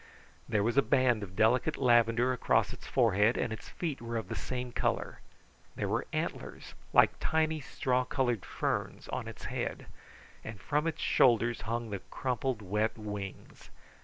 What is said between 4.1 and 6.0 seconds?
of the same colour; there